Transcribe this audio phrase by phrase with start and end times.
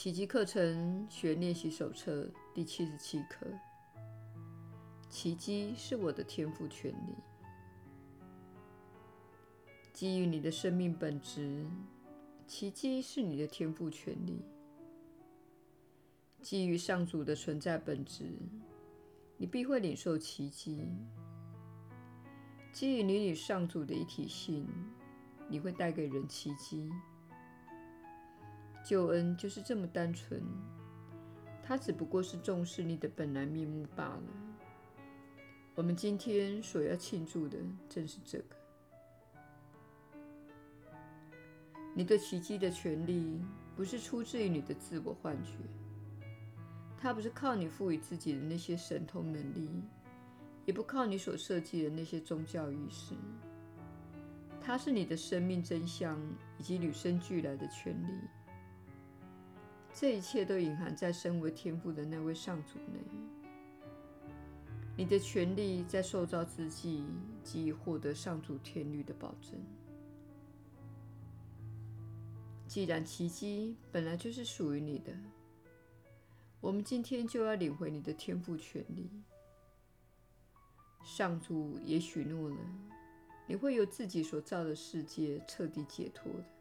[0.00, 3.46] 奇迹课程学练习手册第七十七课：
[5.10, 7.14] 奇迹是我的天赋权利。
[9.92, 11.66] 基于你的生命本质，
[12.46, 14.40] 奇迹是你的天赋权利。
[16.40, 18.24] 基于上主的存在本质，
[19.36, 20.88] 你必会领受奇迹。
[22.72, 24.66] 基于你与上主的一体性，
[25.46, 26.90] 你会带给人奇迹。
[28.90, 30.42] 救恩就是这么单纯，
[31.62, 34.22] 它只不过是重视你的本来面目罢了。
[35.76, 37.56] 我们今天所要庆祝的
[37.88, 38.56] 正是这个。
[41.94, 43.40] 你对奇迹的权利，
[43.76, 45.52] 不是出自于你的自我幻觉，
[46.98, 49.70] 它不是靠你赋予自己的那些神通能力，
[50.66, 53.14] 也不靠你所设计的那些宗教仪式，
[54.60, 56.20] 它是你的生命真相
[56.58, 58.12] 以及与生俱来的权利。
[59.92, 63.00] 这一切都隐含在身为天父的那位上主内。
[64.96, 67.04] 你的权利在受造之际
[67.42, 69.58] 即已获得上主天律的保证。
[72.66, 75.12] 既然奇迹本来就是属于你的，
[76.60, 79.10] 我们今天就要领回你的天赋权利。
[81.02, 82.56] 上主也许诺了，
[83.46, 86.59] 你会由自己所造的世界彻底解脱的。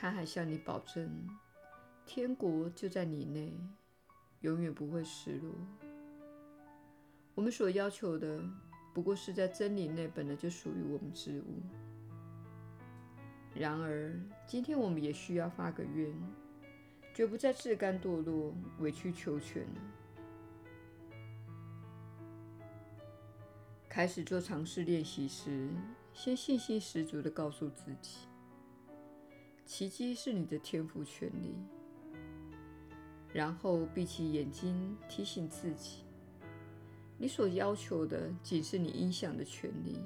[0.00, 1.28] 他还向你保证，
[2.06, 3.52] 天国就在你内，
[4.40, 5.52] 永远不会失落。
[7.34, 8.42] 我们所要求的，
[8.94, 11.60] 不过是在真理内本来就属于我们之物。
[13.54, 16.10] 然而，今天我们也需要发个愿，
[17.12, 19.80] 绝不再自甘堕落、委曲求全了。
[23.86, 25.68] 开始做尝试练习时，
[26.14, 28.29] 先信心十足地告诉自己。
[29.70, 31.54] 奇迹是你的天赋权利，
[33.32, 36.02] 然后闭起眼睛，提醒自己：
[37.16, 39.96] 你所要求的仅是你应享的权利。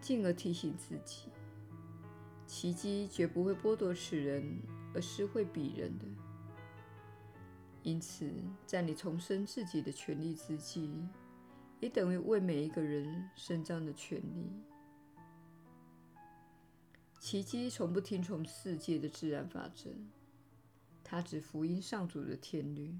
[0.00, 1.30] 进而提醒自己，
[2.46, 4.62] 奇迹绝不会剥夺此人
[4.94, 6.04] 而是会彼人的。
[7.82, 8.32] 因此，
[8.64, 10.88] 在你重申自己的权利之际，
[11.80, 14.48] 也等于为每一个人伸张的权利。
[17.24, 19.88] 奇迹从不听从世界的自然法则，
[21.02, 22.94] 它只福音上主的天律。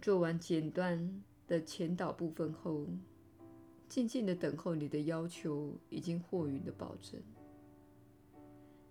[0.00, 2.86] 做完简短的前导部分后，
[3.86, 7.20] 静静的等候你的要求已经获允的保证。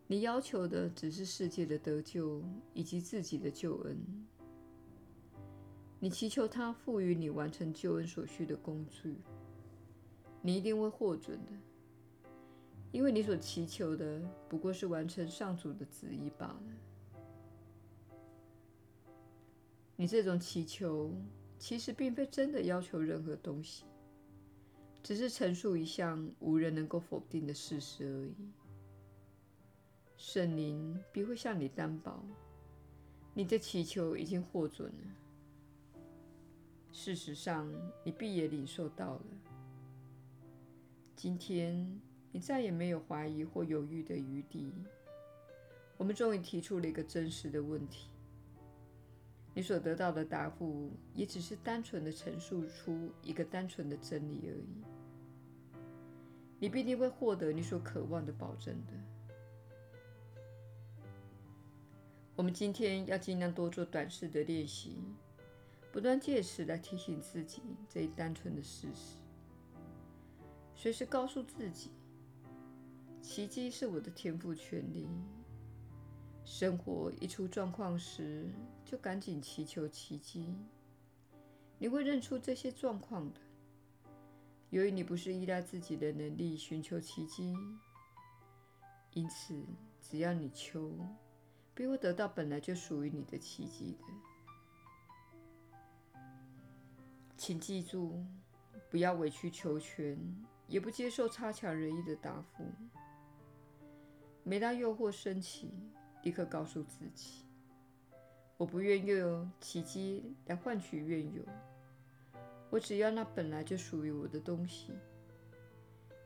[0.05, 2.43] 你要求的只是世界的得救
[2.75, 3.97] 以及自己的救恩。
[5.99, 9.15] 你祈求他赋予你完成救恩所需的工具，
[10.43, 11.51] 你一定会获准的。
[12.91, 14.19] 因为你所祈求的
[14.49, 16.63] 不过是完成上主的旨意罢了。
[19.95, 21.13] 你这种祈求
[21.59, 23.83] 其实并非真的要求任何东西，
[25.03, 28.51] 只是陈述一项无人能够否定的事实而已。
[30.17, 32.23] 圣灵必会向你担保，
[33.33, 36.11] 你的祈求已经获准了。
[36.91, 37.71] 事实上，
[38.03, 39.25] 你必也领受到了。
[41.15, 42.01] 今天。
[42.31, 44.71] 你再也没有怀疑或犹豫的余地。
[45.97, 48.09] 我们终于提出了一个真实的问题。
[49.53, 54.83] 你所得到的答复也只是单纯的陈述出一个单纯的真理而已。
[56.59, 58.93] 你必定会获得你所渴望的保证的。
[62.35, 65.03] 我们今天要尽量多做短视的练习，
[65.91, 69.17] 不断借此来提醒自己这一单纯的事实，
[70.75, 71.91] 随时告诉自己。
[73.29, 75.07] 奇迹是我的天赋权利。
[76.43, 78.49] 生活一出状况时，
[78.83, 80.55] 就赶紧祈求奇迹。
[81.77, 83.39] 你会认出这些状况的。
[84.71, 87.55] 由于你不是依赖自己的能力寻求奇迹，
[89.13, 89.63] 因此
[90.01, 90.91] 只要你求，
[91.75, 94.05] 必会得到本来就属于你的奇迹的。
[97.37, 98.25] 请记住，
[98.89, 100.17] 不要委曲求全，
[100.67, 102.65] 也不接受差强人意的答复。
[104.49, 105.69] 每当诱惑升起，
[106.23, 107.45] 立刻告诉自己
[108.57, 111.43] ：“我不愿用奇迹来换取愿有，
[112.71, 114.93] 我只要那本来就属于我的东西。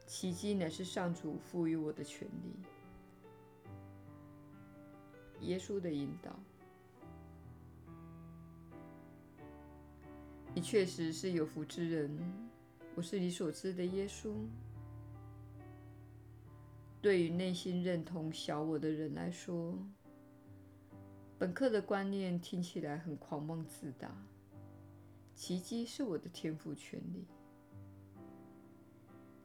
[0.08, 2.56] 奇迹乃是上主赋予我的权利。”
[5.46, 6.40] 耶稣的引导，
[10.56, 12.18] 你确实是有福之人。
[12.96, 14.34] 我是你所知的耶稣。
[17.04, 19.78] 对于内心认同小我的人来说，
[21.38, 24.10] 本课的观念听起来很狂妄自大。
[25.36, 27.26] 奇迹是我的天赋权利。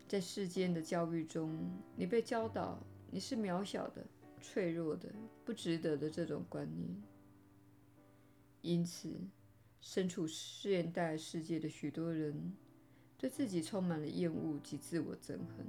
[0.07, 1.59] 在世间的教育中，
[1.97, 2.79] 你被教导
[3.11, 4.07] 你是渺小的、
[4.41, 5.13] 脆弱的、
[5.45, 6.89] 不值得的这种观念，
[8.63, 9.13] 因此，
[9.81, 12.57] 身处现代世界的许多人
[13.19, 15.67] 对自己充满了厌恶及自我憎恨。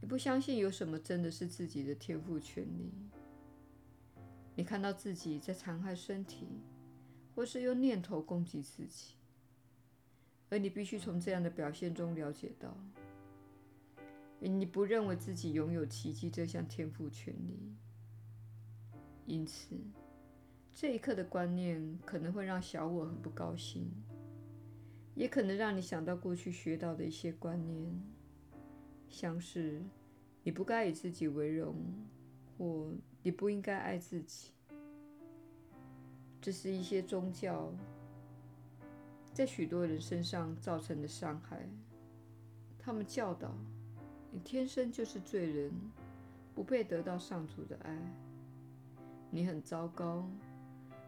[0.00, 2.92] 你不相信有什么真的是自己的天赋权利。
[4.56, 6.46] 你看到自己在残害身体，
[7.34, 9.14] 或是用念头攻击自己。
[10.48, 12.76] 而你必须从这样的表现中了解到，
[14.40, 17.76] 你不认为自己拥有奇迹这项天赋权利。
[19.26, 19.76] 因此，
[20.74, 23.88] 这一刻的观念可能会让小我很不高兴，
[25.14, 28.02] 也可能让你想到过去学到的一些观念，
[29.10, 29.82] 像是
[30.42, 31.76] 你不该以自己为荣，
[32.56, 32.90] 或
[33.22, 34.52] 你不应该爱自己。
[36.40, 37.70] 这是一些宗教。
[39.32, 41.68] 在许多人身上造成的伤害。
[42.78, 43.54] 他们教导
[44.30, 45.72] 你天生就是罪人，
[46.54, 47.96] 不配得到上主的爱。
[49.30, 50.28] 你很糟糕，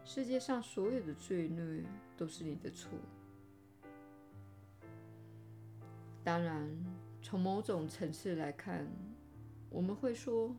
[0.05, 1.83] 世界上所有的罪孽
[2.15, 2.89] 都是你的错。
[6.23, 6.69] 当然，
[7.23, 8.85] 从某种层次来看，
[9.69, 10.53] 我们会说，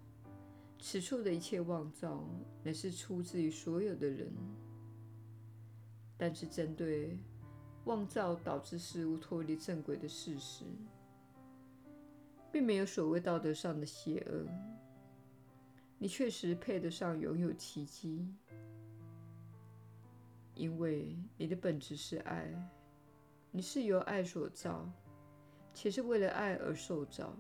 [0.81, 2.25] 此处的一切妄造
[2.63, 4.33] 乃是出自于所有的人。
[6.17, 7.19] 但是针对
[7.85, 10.65] 妄造导致事物脱离正轨的事实，
[12.51, 14.47] 并没有所谓道德上的邪恶。
[15.99, 18.27] 你确实配得上拥有奇迹，
[20.55, 22.51] 因为你的本质是爱，
[23.51, 24.91] 你是由爱所造，
[25.75, 27.37] 且是为了爱而受造。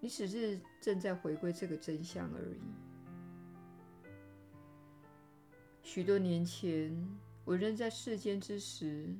[0.00, 2.60] 你只是正在回归这个真相而已。
[5.82, 6.92] 许多年前，
[7.44, 9.14] 我仍在世间之时。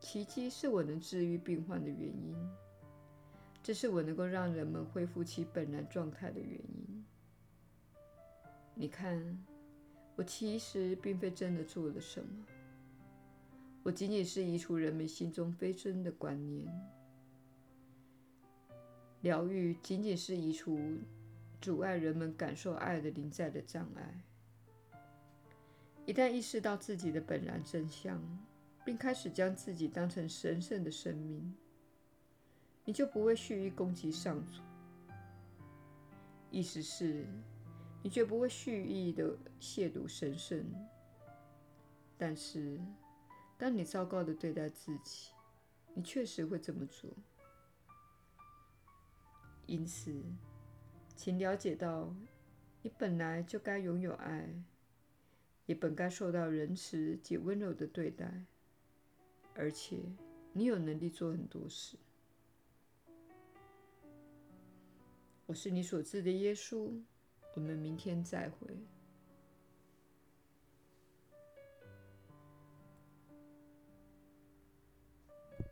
[0.00, 2.36] 奇迹是我能治愈病患的原因，
[3.64, 7.04] 这是我能够让人们恢复其本来状态的原因。
[8.76, 9.44] 你看，
[10.14, 12.46] 我其实并非真的做了什么，
[13.82, 16.64] 我仅仅是移除人们心中非真的观念。
[19.28, 20.80] 疗愈仅仅是移除
[21.60, 24.24] 阻碍人们感受爱的临在的障碍。
[26.06, 28.18] 一旦意识到自己的本然真相，
[28.86, 31.54] 并开始将自己当成神圣的生命，
[32.86, 34.62] 你就不会蓄意攻击上主。
[36.50, 37.26] 意思是，
[38.02, 40.64] 你绝不会蓄意的亵渎神圣。
[42.16, 42.80] 但是，
[43.58, 45.32] 当你糟糕的对待自己，
[45.92, 47.10] 你确实会这么做。
[49.68, 50.24] 因此，
[51.14, 52.12] 请了解到，
[52.80, 54.48] 你本来就该拥有爱，
[55.66, 58.44] 也本该受到仁慈及温柔的对待。
[59.54, 59.98] 而且，
[60.54, 61.98] 你有能力做很多事。
[65.44, 66.90] 我是你所知的耶稣。
[67.54, 68.68] 我们明天再会。